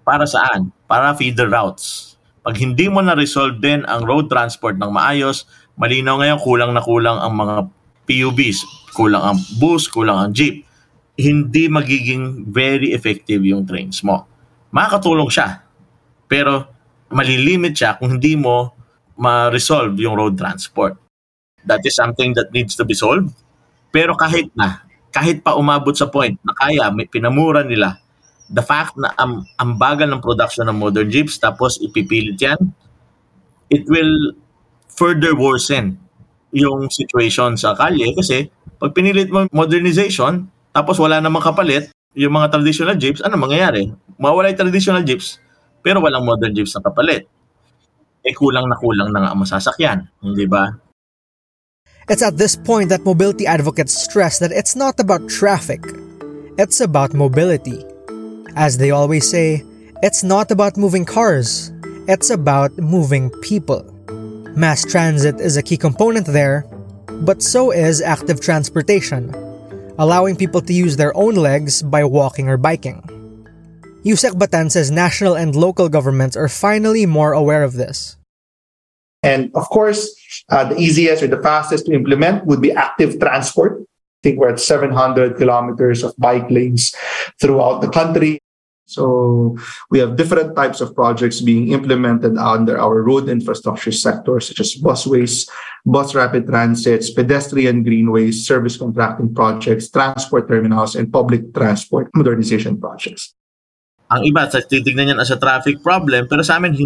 Para 0.07 0.23
saan? 0.23 0.71
Para 0.87 1.11
feeder 1.19 1.51
routes. 1.51 2.15
Pag 2.47 2.55
hindi 2.55 2.87
mo 2.87 3.03
na-resolve 3.03 3.59
din 3.59 3.83
ang 3.83 4.07
road 4.07 4.31
transport 4.31 4.79
ng 4.79 4.87
maayos, 4.87 5.43
malinaw 5.75 6.23
ngayon 6.23 6.39
kulang 6.39 6.71
na 6.71 6.79
kulang 6.79 7.19
ang 7.19 7.35
mga 7.35 7.55
PUVs, 8.07 8.63
kulang 8.95 9.35
ang 9.35 9.37
bus, 9.59 9.91
kulang 9.91 10.15
ang 10.15 10.31
jeep. 10.31 10.63
Hindi 11.19 11.67
magiging 11.67 12.47
very 12.55 12.95
effective 12.95 13.43
yung 13.43 13.67
trains 13.67 13.99
mo. 13.99 14.23
Makakatulong 14.71 15.27
siya. 15.27 15.59
Pero 16.31 16.71
malilimit 17.11 17.75
siya 17.75 17.99
kung 17.99 18.15
hindi 18.15 18.39
mo 18.39 18.71
ma-resolve 19.19 19.99
yung 19.99 20.15
road 20.15 20.39
transport 20.39 21.04
that 21.65 21.81
is 21.83 21.97
something 21.97 22.33
that 22.37 22.53
needs 22.53 22.73
to 22.77 22.85
be 22.85 22.93
solved. 22.93 23.33
Pero 23.89 24.13
kahit 24.17 24.49
na, 24.53 24.85
kahit 25.13 25.41
pa 25.41 25.55
umabot 25.55 25.95
sa 25.95 26.09
point 26.09 26.35
na 26.43 26.51
kaya, 26.51 26.91
may 26.91 27.07
pinamura 27.07 27.63
nila, 27.63 27.99
the 28.51 28.61
fact 28.61 28.93
na 28.99 29.13
ang, 29.17 29.47
ang 29.57 29.79
bagal 29.79 30.05
ng 30.05 30.21
production 30.21 30.69
ng 30.69 30.77
modern 30.77 31.09
jeeps 31.09 31.41
tapos 31.41 31.81
ipipilit 31.81 32.37
yan, 32.37 32.59
it 33.73 33.87
will 33.89 34.37
further 34.91 35.33
worsen 35.33 35.97
yung 36.55 36.87
situation 36.87 37.57
sa 37.57 37.73
kalye 37.73 38.13
kasi 38.15 38.47
pag 38.77 38.93
pinilit 38.93 39.27
mo 39.33 39.49
modernization 39.51 40.47
tapos 40.75 40.99
wala 40.99 41.23
namang 41.23 41.43
kapalit, 41.43 41.89
yung 42.15 42.35
mga 42.35 42.51
traditional 42.51 42.95
jeeps, 42.99 43.23
ano 43.23 43.39
mangyayari? 43.39 43.91
Mawala 44.19 44.51
yung 44.51 44.61
traditional 44.67 45.03
jeeps 45.03 45.39
pero 45.79 46.03
walang 46.03 46.27
modern 46.27 46.53
jeeps 46.53 46.75
na 46.77 46.83
kapalit. 46.85 47.25
Eh 48.25 48.33
kulang 48.33 48.65
na 48.65 48.77
kulang 48.77 49.13
na 49.13 49.21
nga 49.21 49.29
ang 49.31 49.39
masasakyan, 49.41 49.99
hindi 50.19 50.49
ba? 50.49 50.84
It's 52.07 52.21
at 52.21 52.37
this 52.37 52.55
point 52.55 52.89
that 52.89 53.03
mobility 53.03 53.47
advocates 53.47 53.93
stress 53.93 54.37
that 54.37 54.51
it's 54.51 54.75
not 54.75 54.99
about 54.99 55.27
traffic, 55.27 55.81
it's 56.55 56.79
about 56.79 57.15
mobility. 57.15 57.83
As 58.55 58.77
they 58.77 58.91
always 58.91 59.27
say, 59.27 59.63
it's 60.03 60.23
not 60.23 60.51
about 60.51 60.77
moving 60.77 61.03
cars, 61.03 61.71
it's 62.07 62.29
about 62.29 62.77
moving 62.77 63.31
people. 63.41 63.81
Mass 64.55 64.85
transit 64.85 65.41
is 65.41 65.57
a 65.57 65.63
key 65.63 65.77
component 65.77 66.27
there, 66.27 66.67
but 67.25 67.41
so 67.41 67.71
is 67.71 68.03
active 68.03 68.39
transportation, 68.39 69.33
allowing 69.97 70.35
people 70.35 70.61
to 70.61 70.73
use 70.73 70.97
their 70.97 71.15
own 71.17 71.33
legs 71.33 71.81
by 71.81 72.03
walking 72.03 72.47
or 72.47 72.57
biking. 72.57 73.01
Yusek 74.05 74.37
Batan 74.37 74.69
says 74.69 74.91
national 74.91 75.33
and 75.33 75.55
local 75.55 75.89
governments 75.89 76.37
are 76.37 76.47
finally 76.47 77.07
more 77.07 77.33
aware 77.33 77.63
of 77.63 77.73
this. 77.73 78.15
And 79.25 79.49
of 79.57 79.65
course, 79.73 80.13
uh, 80.53 80.69
the 80.69 80.77
easiest 80.77 81.25
or 81.25 81.27
the 81.27 81.41
fastest 81.41 81.89
to 81.89 81.93
implement 81.97 82.45
would 82.45 82.61
be 82.61 82.71
active 82.71 83.19
transport. 83.19 83.81
I 83.81 84.19
think 84.21 84.37
we're 84.37 84.53
at 84.53 84.61
700 84.61 85.37
kilometers 85.37 86.05
of 86.05 86.13
bike 86.17 86.45
lanes 86.49 86.93
throughout 87.41 87.81
the 87.81 87.89
country. 87.89 88.37
So 88.85 89.57
we 89.89 89.97
have 89.97 90.15
different 90.15 90.55
types 90.55 90.77
of 90.79 90.93
projects 90.93 91.41
being 91.41 91.73
implemented 91.73 92.37
under 92.37 92.77
our 92.77 93.01
road 93.01 93.29
infrastructure 93.29 93.91
sector, 93.91 94.39
such 94.39 94.61
as 94.61 94.77
busways, 94.77 95.49
bus 95.89 96.13
rapid 96.13 96.45
transits, 96.45 97.09
pedestrian 97.09 97.81
greenways, 97.81 98.45
service 98.45 98.77
contracting 98.77 99.33
projects, 99.33 99.89
transport 99.89 100.47
terminals, 100.47 100.93
and 100.93 101.11
public 101.11 101.49
transport 101.53 102.13
modernization 102.13 102.77
projects. 102.77 103.33
Ang 104.13 104.29
iba, 104.29 104.45
titignan 104.53 105.17
yan 105.17 105.17
as 105.17 105.33
a 105.33 105.41
traffic 105.41 105.81
problem, 105.81 106.29
pero 106.29 106.45
sa 106.45 106.61
amin, 106.61 106.77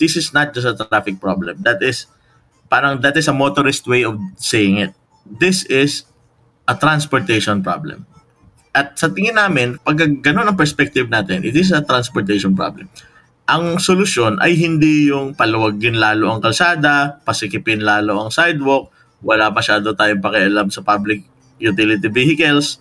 this 0.00 0.16
is 0.16 0.32
not 0.32 0.56
just 0.56 0.64
a 0.64 0.74
traffic 0.74 1.20
problem. 1.20 1.60
That 1.60 1.84
is, 1.84 2.08
parang 2.72 3.04
that 3.04 3.20
is 3.20 3.28
a 3.28 3.36
motorist 3.36 3.84
way 3.84 4.02
of 4.08 4.16
saying 4.40 4.80
it. 4.80 4.92
This 5.28 5.68
is 5.68 6.08
a 6.64 6.74
transportation 6.74 7.60
problem. 7.60 8.08
At 8.72 8.96
sa 8.96 9.12
tingin 9.12 9.36
namin, 9.36 9.76
pag 9.84 10.00
ganun 10.24 10.48
ang 10.48 10.56
perspective 10.56 11.12
natin, 11.12 11.44
it 11.44 11.52
is 11.52 11.70
a 11.70 11.84
transportation 11.84 12.56
problem. 12.56 12.88
Ang 13.50 13.82
solusyon 13.82 14.40
ay 14.40 14.56
hindi 14.56 15.10
yung 15.10 15.36
paluwagin 15.36 15.98
lalo 16.00 16.32
ang 16.32 16.40
kalsada, 16.40 17.20
pasikipin 17.26 17.82
lalo 17.82 18.16
ang 18.16 18.30
sidewalk, 18.32 18.88
wala 19.20 19.52
masyado 19.52 19.92
tayong 19.92 20.22
pakialam 20.22 20.70
sa 20.72 20.80
public 20.80 21.26
utility 21.60 22.08
vehicles, 22.08 22.80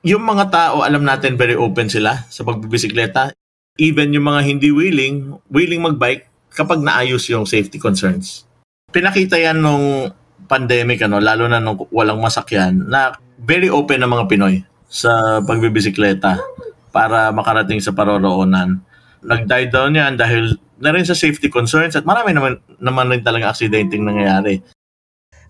yung 0.00 0.24
mga 0.24 0.48
tao, 0.48 0.80
alam 0.80 1.04
natin 1.04 1.36
very 1.36 1.52
open 1.52 1.92
sila 1.92 2.24
sa 2.32 2.40
pagbibisikleta. 2.40 3.36
Even 3.76 4.12
yung 4.12 4.28
mga 4.28 4.40
hindi 4.44 4.68
willing, 4.72 5.36
willing 5.52 5.84
magbike 5.84 6.29
kapag 6.54 6.82
naayos 6.82 7.26
yung 7.30 7.46
safety 7.46 7.78
concerns. 7.78 8.44
Pinakita 8.90 9.38
yan 9.38 9.62
nung 9.62 10.10
pandemic, 10.50 10.98
ano, 11.06 11.22
lalo 11.22 11.46
na 11.46 11.62
nung 11.62 11.78
walang 11.94 12.18
masakyan, 12.18 12.90
na 12.90 13.14
very 13.38 13.70
open 13.70 14.02
ang 14.02 14.10
mga 14.10 14.26
Pinoy 14.26 14.66
sa 14.90 15.38
pagbibisikleta 15.46 16.42
para 16.90 17.30
makarating 17.30 17.78
sa 17.78 17.94
paroroonan. 17.94 18.82
Nag-die 19.22 19.70
down 19.70 19.94
yan 19.94 20.18
dahil 20.18 20.58
na 20.80 20.90
rin 20.90 21.06
sa 21.06 21.14
safety 21.14 21.46
concerns 21.46 21.94
at 21.94 22.02
marami 22.02 22.34
naman, 22.34 22.58
naman 22.82 23.12
rin 23.12 23.22
talaga 23.22 23.54
aksidenteng 23.54 24.02
nangyayari. 24.02 24.64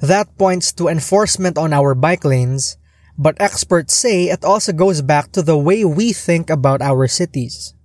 That 0.04 0.28
points 0.36 0.74
to 0.76 0.92
enforcement 0.92 1.56
on 1.56 1.72
our 1.72 1.96
bike 1.96 2.24
lanes 2.26 2.76
but 3.20 3.36
experts 3.40 3.92
say 3.92 4.32
it 4.32 4.44
also 4.44 4.72
goes 4.72 5.00
back 5.04 5.32
to 5.36 5.40
the 5.44 5.56
way 5.56 5.84
we 5.84 6.12
think 6.12 6.48
about 6.48 6.80
our 6.80 7.04
cities. 7.06 7.76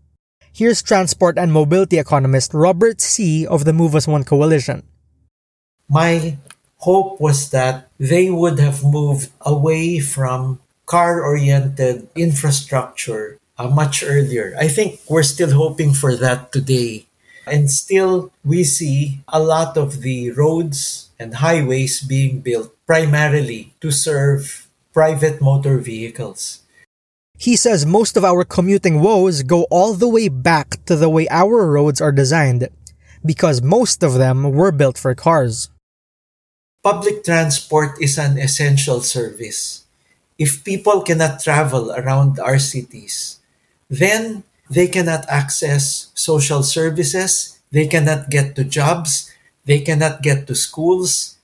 Here's 0.56 0.80
transport 0.80 1.38
and 1.38 1.52
mobility 1.52 2.00
economist 2.00 2.54
Robert 2.54 3.04
Siy 3.04 3.44
of 3.44 3.66
the 3.68 3.74
Move 3.74 3.94
As 3.94 4.08
One 4.08 4.24
Coalition. 4.24 4.88
My 5.90 6.38
hope 6.78 7.20
was 7.20 7.50
that 7.52 7.92
they 8.00 8.32
would 8.32 8.58
have 8.60 8.80
moved 8.82 9.36
away 9.42 10.00
from 10.00 10.64
car 10.86 11.20
oriented 11.20 12.08
infrastructure 12.16 13.38
uh, 13.60 13.68
much 13.68 14.02
earlier. 14.02 14.56
I 14.58 14.70
think 14.70 15.02
we're 15.10 15.28
still 15.28 15.52
hoping 15.52 15.92
for 15.92 16.16
that 16.16 16.54
today. 16.54 17.06
And 17.46 17.70
still, 17.70 18.32
we 18.46 18.64
see 18.64 19.20
a 19.28 19.44
lot 19.44 19.76
of 19.76 20.08
the 20.08 20.32
roads 20.32 21.10
and 21.20 21.44
highways 21.44 22.00
being 22.00 22.40
built 22.40 22.72
primarily 22.88 23.74
to 23.82 23.92
serve 23.92 24.70
private 24.94 25.42
motor 25.42 25.80
vehicles. 25.80 26.64
He 27.38 27.56
says 27.56 27.86
most 27.86 28.16
of 28.16 28.24
our 28.24 28.44
commuting 28.44 29.02
woes 29.02 29.44
go 29.44 29.68
all 29.70 29.94
the 29.94 30.08
way 30.08 30.30
back 30.30 30.84
to 30.86 30.96
the 30.96 31.10
way 31.10 31.28
our 31.30 31.68
roads 31.68 32.00
are 32.00 32.12
designed, 32.12 32.70
because 33.26 33.62
most 33.62 34.04
of 34.04 34.16
them 34.16 34.52
were 34.52 34.72
built 34.72 34.98
for 34.98 35.14
cars. 35.14 35.70
Public 36.84 37.24
transport 37.24 38.00
is 38.00 38.18
an 38.18 38.38
essential 38.38 39.02
service. 39.02 39.84
If 40.38 40.64
people 40.64 41.02
cannot 41.02 41.42
travel 41.42 41.92
around 41.92 42.40
our 42.40 42.60
cities, 42.60 43.40
then 43.90 44.44
they 44.70 44.88
cannot 44.88 45.28
access 45.28 46.12
social 46.14 46.64
services, 46.64 47.60
they 47.72 47.88
cannot 47.88 48.30
get 48.30 48.56
to 48.56 48.64
jobs, 48.64 49.32
they 49.66 49.82
cannot 49.82 50.22
get 50.22 50.48
to 50.48 50.56
schools. 50.56 51.38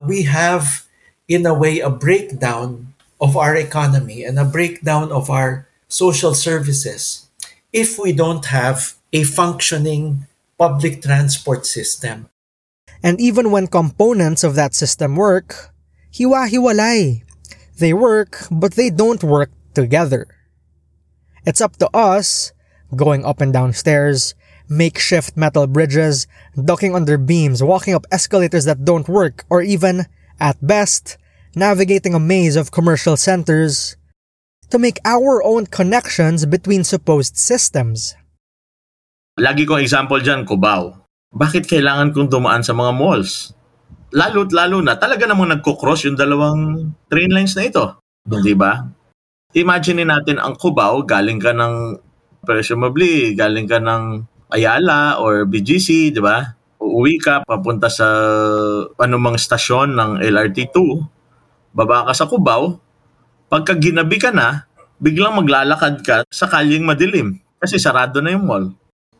We 0.00 0.22
have, 0.24 0.86
in 1.28 1.44
a 1.44 1.54
way, 1.54 1.80
a 1.80 1.90
breakdown 1.90 2.93
of 3.24 3.40
our 3.40 3.56
economy 3.56 4.20
and 4.20 4.36
a 4.36 4.44
breakdown 4.44 5.08
of 5.08 5.32
our 5.32 5.64
social 5.88 6.36
services 6.36 7.32
if 7.72 7.96
we 7.96 8.12
don't 8.12 8.52
have 8.52 9.00
a 9.16 9.24
functioning 9.24 10.28
public 10.60 11.00
transport 11.00 11.64
system. 11.64 12.28
And 13.02 13.16
even 13.16 13.48
when 13.48 13.66
components 13.66 14.44
of 14.44 14.54
that 14.60 14.76
system 14.76 15.16
work, 15.16 15.72
hiwa-hiwalay. 16.12 17.24
They 17.80 17.92
work, 17.92 18.46
but 18.52 18.78
they 18.78 18.90
don't 18.90 19.24
work 19.24 19.50
together. 19.74 20.28
It's 21.44 21.60
up 21.60 21.76
to 21.82 21.88
us, 21.96 22.52
going 22.94 23.24
up 23.24 23.40
and 23.40 23.52
down 23.52 23.72
stairs, 23.72 24.36
makeshift 24.68 25.36
metal 25.36 25.66
bridges, 25.66 26.28
ducking 26.54 26.94
under 26.94 27.18
beams, 27.18 27.62
walking 27.62 27.94
up 27.94 28.06
escalators 28.12 28.64
that 28.64 28.84
don't 28.84 29.08
work, 29.08 29.44
or 29.50 29.60
even, 29.60 30.06
at 30.38 30.56
best, 30.62 31.18
navigating 31.56 32.14
a 32.14 32.22
maze 32.22 32.54
of 32.54 32.70
commercial 32.70 33.16
centers 33.16 33.96
to 34.70 34.76
make 34.78 34.98
our 35.06 35.42
own 35.42 35.66
connections 35.66 36.46
between 36.46 36.82
supposed 36.82 37.38
systems. 37.38 38.18
Lagi 39.34 39.66
kong 39.66 39.82
example 39.82 40.22
dyan, 40.22 40.46
Cubao. 40.46 40.94
Bakit 41.34 41.66
kailangan 41.66 42.14
kong 42.14 42.30
dumaan 42.30 42.62
sa 42.62 42.70
mga 42.70 42.94
malls? 42.94 43.50
Lalo't 44.14 44.54
lalo 44.54 44.78
na, 44.78 44.94
talaga 44.94 45.26
namang 45.26 45.58
nagko-cross 45.58 46.06
yung 46.06 46.14
dalawang 46.14 46.94
train 47.10 47.34
lines 47.34 47.58
na 47.58 47.66
ito. 47.66 47.98
Hindi 48.22 48.54
ba? 48.54 48.86
Imagine 49.54 50.06
natin 50.06 50.38
ang 50.38 50.54
Cubao, 50.54 51.02
galing 51.02 51.42
ka 51.42 51.50
ng 51.50 51.98
presumably, 52.46 53.34
galing 53.34 53.66
ka 53.66 53.82
ng 53.82 54.22
Ayala 54.54 55.18
or 55.18 55.50
BGC, 55.50 56.14
di 56.14 56.22
ba? 56.22 56.54
Uuwi 56.78 57.18
ka, 57.18 57.42
papunta 57.42 57.90
sa 57.90 58.06
anumang 59.02 59.34
stasyon 59.34 59.98
ng 59.98 60.10
LRT2 60.22 60.76
baba 61.74 62.06
ka 62.06 62.14
sa 62.14 62.30
Cubao, 62.30 62.78
pagka 63.50 63.74
ginabi 63.74 64.16
ka 64.16 64.30
na, 64.30 64.64
biglang 65.02 65.34
maglalakad 65.34 66.00
ka 66.06 66.16
sa 66.30 66.46
kalyeng 66.46 66.86
madilim 66.86 67.42
kasi 67.58 67.76
sarado 67.82 68.22
na 68.22 68.32
yung 68.32 68.46
mall. 68.46 68.70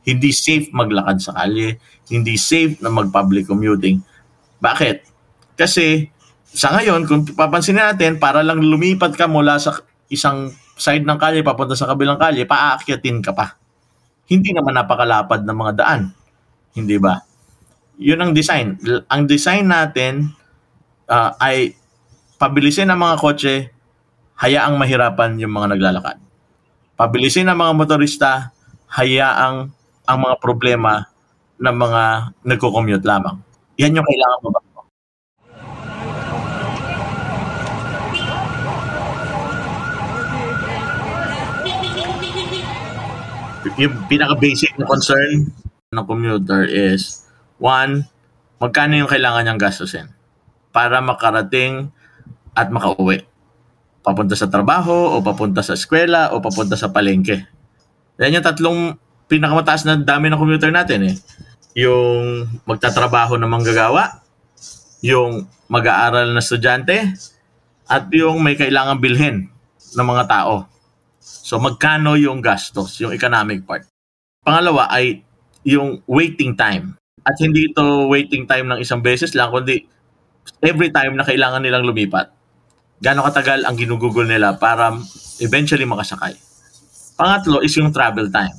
Hindi 0.07 0.31
safe 0.31 0.71
maglakad 0.71 1.19
sa 1.19 1.35
kalye, 1.35 1.81
hindi 2.13 2.39
safe 2.39 2.79
na 2.79 2.93
mag-public 2.93 3.49
commuting. 3.49 4.05
Bakit? 4.63 4.97
Kasi 5.59 6.09
sa 6.45 6.77
ngayon, 6.77 7.09
kung 7.09 7.27
papansin 7.35 7.81
natin, 7.81 8.23
para 8.23 8.45
lang 8.47 8.63
lumipat 8.63 9.19
ka 9.19 9.27
mula 9.27 9.59
sa 9.59 9.75
isang 10.13 10.53
side 10.79 11.03
ng 11.03 11.19
kalye 11.19 11.43
papunta 11.43 11.75
sa 11.75 11.91
kabilang 11.91 12.21
kalye, 12.21 12.47
paaakyatin 12.47 13.19
ka 13.25 13.33
pa. 13.35 13.59
Hindi 14.29 14.55
naman 14.55 14.77
napakalapad 14.77 15.43
ng 15.43 15.57
mga 15.57 15.73
daan. 15.83 16.03
Hindi 16.77 16.97
ba? 17.01 17.19
Yun 17.99 18.21
ang 18.21 18.33
design. 18.37 18.79
Ang 19.09 19.23
design 19.25 19.71
natin 19.71 20.31
uh, 21.09 21.33
ay 21.41 21.75
pabilisin 22.45 22.93
ang 22.93 23.01
mga 23.01 23.17
kotse, 23.25 23.73
hayaang 24.37 24.77
mahirapan 24.77 25.41
yung 25.41 25.57
mga 25.57 25.81
naglalakad. 25.81 26.21
Pabilisin 26.93 27.49
ang 27.49 27.57
mga 27.57 27.73
motorista, 27.73 28.53
hayaang 28.93 29.73
ang 30.05 30.19
mga 30.21 30.37
problema 30.45 31.09
ng 31.57 31.73
mga 31.73 32.03
nagko-commute 32.45 33.09
lamang. 33.09 33.41
Yan 33.81 33.97
yung 33.97 34.05
kailangan 34.05 34.41
mo 34.45 34.49
ba? 34.53 34.61
Yung 43.81 43.97
pinaka-basic 44.05 44.77
na 44.77 44.85
concern 44.85 45.49
ng 45.97 46.05
commuter 46.05 46.69
is, 46.69 47.25
one, 47.57 48.05
magkano 48.61 49.01
yung 49.01 49.09
kailangan 49.09 49.49
niyang 49.49 49.57
gastusin 49.57 50.13
para 50.77 51.01
makarating 51.01 51.89
at 52.55 52.71
makauwi. 52.71 53.27
Papunta 54.05 54.39
sa 54.39 54.47
trabaho, 54.47 55.19
o 55.19 55.21
papunta 55.21 55.61
sa 55.61 55.75
eskwela, 55.75 56.33
o 56.33 56.41
papunta 56.41 56.79
sa 56.79 56.95
palengke. 56.95 57.45
Yan 58.23 58.39
yung 58.39 58.47
tatlong 58.47 58.81
pinakamataas 59.27 59.83
na 59.89 59.99
dami 59.99 60.31
ng 60.31 60.39
commuter 60.39 60.71
natin 60.71 61.11
eh. 61.11 61.17
Yung 61.75 62.47
magtatrabaho 62.63 63.35
ng 63.41 63.51
manggagawa, 63.51 64.23
yung 65.03 65.51
mag-aaral 65.67 66.31
na 66.31 66.39
estudyante, 66.39 67.17
at 67.89 68.07
yung 68.15 68.41
may 68.41 68.55
kailangan 68.55 69.03
bilhin 69.03 69.51
ng 69.97 70.07
mga 70.07 70.25
tao. 70.31 70.69
So 71.21 71.57
magkano 71.57 72.15
yung 72.21 72.45
gastos, 72.45 73.01
yung 73.01 73.13
economic 73.13 73.65
part. 73.65 73.89
Pangalawa 74.45 74.93
ay 74.93 75.25
yung 75.65 76.05
waiting 76.05 76.53
time. 76.53 76.95
At 77.25 77.41
hindi 77.41 77.73
ito 77.73 77.81
waiting 78.13 78.45
time 78.45 78.69
ng 78.69 78.79
isang 78.85 79.01
beses 79.01 79.33
lang, 79.33 79.49
kundi 79.49 79.89
every 80.61 80.93
time 80.93 81.17
na 81.17 81.25
kailangan 81.25 81.65
nilang 81.65 81.89
lumipat 81.89 82.34
gaano 83.05 83.21
katagal 83.29 83.69
ang 83.69 83.77
ginugugol 83.77 84.25
nila 84.25 84.57
para 84.57 84.97
eventually 85.45 85.85
makasakay. 85.85 86.33
Pangatlo 87.21 87.61
is 87.61 87.77
yung 87.77 87.93
travel 87.93 88.33
time. 88.33 88.57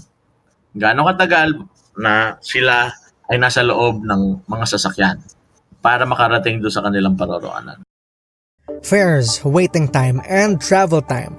Gaano 0.77 1.09
katagal 1.09 1.65
na 1.97 2.37
sila 2.45 2.93
ay 3.25 3.41
nasa 3.41 3.65
loob 3.65 4.05
ng 4.05 4.45
mga 4.45 4.65
sasakyan 4.69 5.17
para 5.81 6.05
makarating 6.05 6.61
doon 6.61 6.69
sa 6.69 6.85
kanilang 6.85 7.17
paroroonan. 7.17 7.81
Fares, 8.85 9.41
waiting 9.41 9.89
time, 9.89 10.21
and 10.29 10.61
travel 10.61 11.01
time. 11.01 11.33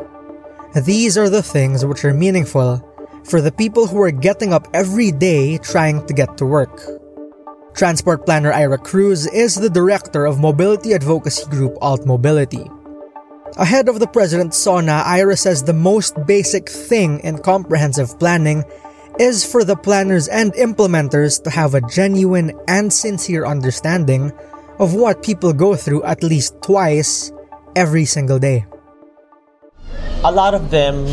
These 0.74 1.14
are 1.14 1.30
the 1.30 1.46
things 1.46 1.86
which 1.86 2.02
are 2.02 2.14
meaningful 2.14 2.82
for 3.22 3.38
the 3.38 3.54
people 3.54 3.86
who 3.86 4.02
are 4.02 4.10
getting 4.10 4.50
up 4.50 4.66
every 4.74 5.14
day 5.14 5.62
trying 5.62 6.02
to 6.10 6.12
get 6.12 6.34
to 6.42 6.44
work. 6.46 6.74
Transport 7.78 8.26
planner 8.26 8.50
Ira 8.50 8.82
Cruz 8.82 9.30
is 9.30 9.54
the 9.54 9.70
director 9.70 10.26
of 10.26 10.42
mobility 10.42 10.90
advocacy 10.90 11.46
group 11.46 11.78
Alt 11.78 12.02
Mobility. 12.02 12.66
Ahead 13.56 13.88
of 13.88 14.00
the 14.00 14.06
president's 14.06 14.58
SONA, 14.58 15.00
Ira 15.06 15.34
says 15.34 15.62
the 15.62 15.72
most 15.72 16.12
basic 16.26 16.68
thing 16.68 17.20
in 17.20 17.38
comprehensive 17.38 18.18
planning 18.18 18.64
is 19.18 19.48
for 19.48 19.64
the 19.64 19.74
planners 19.74 20.28
and 20.28 20.52
implementers 20.60 21.42
to 21.42 21.48
have 21.48 21.72
a 21.72 21.80
genuine 21.88 22.52
and 22.68 22.92
sincere 22.92 23.46
understanding 23.46 24.30
of 24.78 24.92
what 24.92 25.22
people 25.22 25.54
go 25.54 25.74
through 25.74 26.04
at 26.04 26.22
least 26.22 26.52
twice 26.60 27.32
every 27.74 28.04
single 28.04 28.38
day. 28.38 28.66
A 30.22 30.30
lot 30.30 30.52
of 30.52 30.68
them 30.68 31.08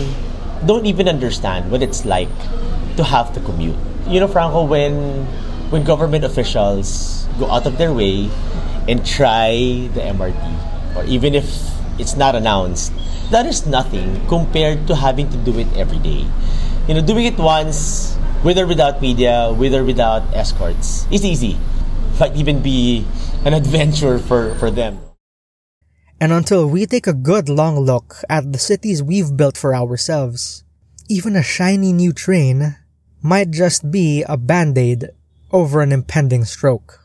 don't 0.67 0.85
even 0.85 1.07
understand 1.07 1.71
what 1.71 1.81
it's 1.81 2.03
like 2.03 2.27
to 2.97 3.05
have 3.05 3.31
to 3.35 3.39
commute. 3.39 3.79
You 4.05 4.19
know, 4.19 4.27
Franco, 4.27 4.65
when 4.65 5.23
when 5.71 5.85
government 5.85 6.25
officials 6.25 7.25
go 7.39 7.47
out 7.47 7.65
of 7.65 7.77
their 7.77 7.93
way 7.93 8.27
and 8.89 8.99
try 9.05 9.87
the 9.95 10.01
MRT, 10.11 10.97
or 10.97 11.05
even 11.05 11.35
if 11.35 11.72
it's 11.99 12.15
not 12.15 12.35
announced, 12.35 12.93
that 13.31 13.45
is 13.45 13.65
nothing 13.65 14.25
compared 14.27 14.87
to 14.87 14.95
having 14.95 15.29
to 15.29 15.37
do 15.37 15.57
it 15.59 15.67
every 15.75 15.99
day. 15.99 16.27
You 16.87 16.95
know, 16.95 17.01
doing 17.01 17.25
it 17.25 17.37
once, 17.37 18.17
with 18.43 18.57
or 18.57 18.67
without 18.67 19.01
media, 19.01 19.53
with 19.55 19.73
or 19.73 19.83
without 19.83 20.23
escorts, 20.33 21.07
is 21.11 21.23
easy. 21.23 21.57
Might 22.19 22.35
even 22.35 22.61
be 22.61 23.05
an 23.45 23.53
adventure 23.53 24.19
for, 24.19 24.55
for 24.55 24.69
them. 24.69 24.99
And 26.19 26.31
until 26.31 26.67
we 26.67 26.85
take 26.85 27.07
a 27.07 27.13
good 27.13 27.49
long 27.49 27.79
look 27.79 28.15
at 28.29 28.51
the 28.51 28.59
cities 28.59 29.03
we've 29.03 29.35
built 29.35 29.57
for 29.57 29.75
ourselves, 29.75 30.63
even 31.09 31.35
a 31.35 31.43
shiny 31.43 31.91
new 31.91 32.13
train 32.13 32.77
might 33.21 33.51
just 33.51 33.91
be 33.91 34.23
a 34.23 34.37
band 34.37 34.77
aid 34.77 35.09
over 35.51 35.81
an 35.81 35.91
impending 35.91 36.45
stroke. 36.45 37.02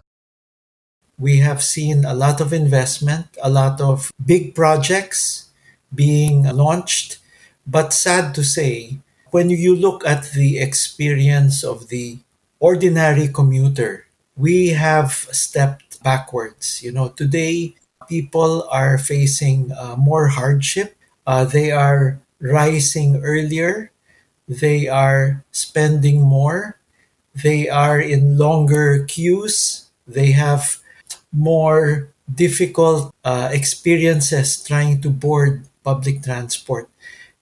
We 1.19 1.39
have 1.39 1.63
seen 1.63 2.05
a 2.05 2.15
lot 2.15 2.41
of 2.41 2.53
investment, 2.53 3.27
a 3.43 3.51
lot 3.51 3.81
of 3.81 4.13
big 4.25 4.55
projects 4.55 5.49
being 5.95 6.45
launched, 6.45 7.19
but 7.67 7.93
sad 7.93 8.35
to 8.37 8.45
say, 8.45 8.99
when 9.31 9.51
you 9.51 9.75
look 9.75 10.07
at 10.07 10.31
the 10.33 10.59
experience 10.59 11.65
of 11.65 11.89
the 11.89 12.19
ordinary 12.61 13.29
commuter, 13.29 14.07
we 14.37 14.69
have 14.69 15.13
stepped 15.33 16.03
backwards. 16.03 16.83
You 16.83 16.93
know, 16.93 17.09
today 17.09 17.75
people 18.09 18.67
are 18.71 18.97
facing 18.99 19.73
uh, 19.73 19.97
more 19.97 20.29
hardship. 20.29 20.97
Uh, 21.27 21.45
they 21.45 21.71
are 21.71 22.21
rising 22.41 23.21
earlier. 23.23 23.91
They 24.49 24.89
are 24.89 25.45
spending 25.53 26.23
more. 26.23 26.79
They 27.35 27.69
are 27.69 28.01
in 28.01 28.39
longer 28.39 29.05
queues. 29.05 29.87
They 30.07 30.33
have 30.33 30.79
more 31.33 32.09
difficult 32.29 33.15
uh, 33.25 33.49
experiences 33.53 34.63
trying 34.63 35.01
to 35.01 35.11
board 35.11 35.65
public 35.85 36.23
transport. 36.23 36.89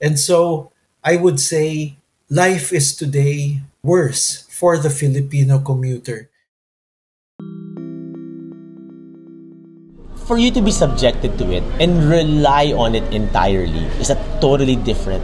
And 0.01 0.19
so 0.19 0.71
I 1.03 1.17
would 1.17 1.41
say 1.41 1.97
life 2.31 2.73
is 2.73 2.95
today 2.95 3.63
worse 3.83 4.47
for 4.51 4.79
the 4.79 4.91
Filipino 4.91 5.59
commuter. 5.59 6.31
For 10.27 10.39
you 10.39 10.51
to 10.51 10.61
be 10.61 10.75
subjected 10.75 11.39
to 11.39 11.47
it 11.55 11.63
and 11.79 12.11
rely 12.11 12.75
on 12.75 12.99
it 12.99 13.07
entirely 13.15 13.87
is 14.03 14.11
a 14.11 14.19
totally 14.43 14.75
different 14.75 15.23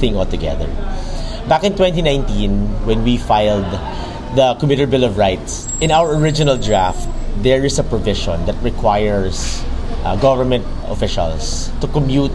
thing 0.00 0.16
altogether. 0.16 0.64
Back 1.48 1.64
in 1.64 1.76
2019, 1.76 2.88
when 2.88 3.04
we 3.04 3.16
filed 3.16 3.68
the 4.34 4.54
Commuter 4.60 4.86
Bill 4.86 5.04
of 5.04 5.16
Rights, 5.16 5.70
in 5.80 5.90
our 5.90 6.14
original 6.14 6.56
draft, 6.56 7.08
there 7.42 7.64
is 7.64 7.78
a 7.78 7.84
provision 7.84 8.44
that 8.46 8.56
requires 8.62 9.64
uh, 10.04 10.16
government 10.16 10.66
officials 10.86 11.70
to 11.80 11.86
commute. 11.88 12.32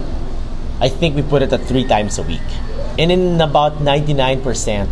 I 0.79 0.89
think 0.89 1.15
we 1.15 1.21
put 1.21 1.41
it 1.41 1.53
at 1.53 1.61
three 1.61 1.85
times 1.85 2.17
a 2.17 2.23
week. 2.23 2.41
And 2.97 3.11
in 3.11 3.41
about 3.41 3.77
99% 3.77 4.89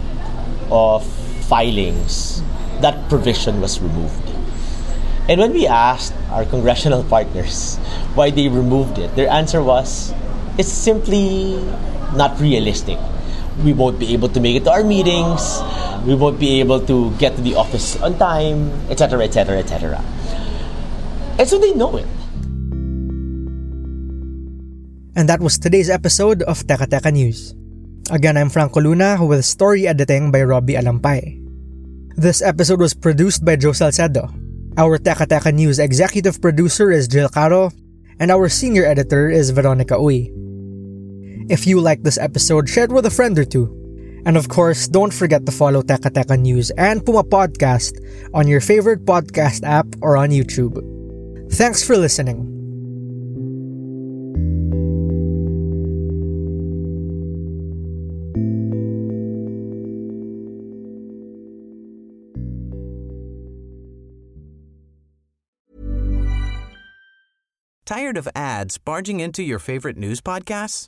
of 0.69 1.05
filings, 1.49 2.41
that 2.81 3.09
provision 3.09 3.61
was 3.61 3.81
removed. 3.81 4.29
And 5.29 5.39
when 5.39 5.53
we 5.53 5.67
asked 5.67 6.13
our 6.29 6.45
congressional 6.45 7.03
partners 7.09 7.77
why 8.15 8.29
they 8.29 8.47
removed 8.47 8.97
it, 8.99 9.15
their 9.15 9.29
answer 9.29 9.63
was 9.63 10.13
it's 10.57 10.71
simply 10.71 11.55
not 12.13 12.39
realistic. 12.39 12.99
We 13.59 13.73
won't 13.73 13.99
be 13.99 14.13
able 14.13 14.29
to 14.29 14.39
make 14.39 14.55
it 14.55 14.63
to 14.63 14.71
our 14.71 14.83
meetings, 14.83 15.59
we 16.07 16.15
won't 16.15 16.39
be 16.39 16.59
able 16.63 16.79
to 16.87 17.11
get 17.19 17.35
to 17.35 17.41
the 17.41 17.55
office 17.55 17.99
on 18.01 18.17
time, 18.17 18.71
etc., 18.89 19.27
etc., 19.27 19.59
etc. 19.59 19.99
And 21.37 21.47
so 21.47 21.59
they 21.59 21.73
know 21.75 21.97
it. 21.97 22.07
And 25.15 25.27
that 25.27 25.43
was 25.43 25.59
today's 25.59 25.89
episode 25.89 26.41
of 26.43 26.63
Teka 26.63 26.87
Teka 26.87 27.11
News. 27.11 27.53
Again, 28.09 28.37
I'm 28.37 28.49
Franco 28.49 28.79
Luna 28.79 29.19
with 29.19 29.43
story 29.43 29.85
editing 29.87 30.31
by 30.31 30.43
Robbie 30.43 30.79
Alampay. 30.79 31.37
This 32.15 32.41
episode 32.41 32.79
was 32.79 32.93
produced 32.93 33.43
by 33.43 33.55
Joe 33.55 33.75
Salcedo. 33.75 34.31
Our 34.77 34.97
Teka 34.97 35.27
Teka 35.27 35.53
News 35.53 35.79
executive 35.79 36.41
producer 36.41 36.91
is 36.91 37.07
Jill 37.07 37.27
Caro, 37.27 37.71
and 38.19 38.31
our 38.31 38.47
senior 38.47 38.85
editor 38.85 39.29
is 39.29 39.51
Veronica 39.51 39.99
Uy. 39.99 40.31
If 41.49 41.65
you 41.67 41.80
like 41.80 42.04
this 42.04 42.17
episode, 42.17 42.69
share 42.69 42.86
it 42.86 42.91
with 42.91 43.06
a 43.06 43.12
friend 43.12 43.38
or 43.38 43.45
two. 43.45 43.77
And 44.25 44.38
of 44.38 44.49
course, 44.49 44.88
don't 44.88 45.13
forget 45.13 45.45
to 45.45 45.51
follow 45.51 45.82
Teka 45.82 46.13
Teka 46.13 46.39
News 46.39 46.69
and 46.77 47.06
Puma 47.06 47.23
Podcast 47.23 47.97
on 48.34 48.47
your 48.47 48.62
favorite 48.62 49.06
podcast 49.06 49.63
app 49.63 49.88
or 50.01 50.15
on 50.17 50.30
YouTube. 50.30 50.77
Thanks 51.51 51.84
for 51.84 51.97
listening. 51.97 52.47
Tired 67.86 68.15
of 68.15 68.30
ads 68.34 68.77
barging 68.77 69.19
into 69.19 69.43
your 69.43 69.60
favorite 69.60 69.97
news 69.97 70.21
podcasts? 70.21 70.88